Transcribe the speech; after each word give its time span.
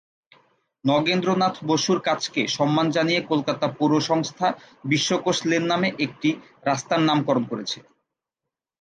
নগেন্দ্রনাথ 0.85 1.55
বসুর 1.63 1.99
কাজকে 1.99 2.41
সম্মান 2.47 2.87
জানিয়ে 2.91 3.21
কলকাতা 3.31 3.67
পৌরসংস্থা 3.77 4.47
"বিশ্বকোষ" 4.85 5.37
লেন 5.45 5.63
নামে 5.71 5.89
একটি 6.05 6.29
রাস্তার 6.65 7.01
নাম 7.01 7.19
করণ 7.27 7.43
করেছে। 7.51 7.77